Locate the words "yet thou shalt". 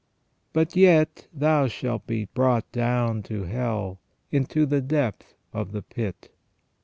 0.75-2.07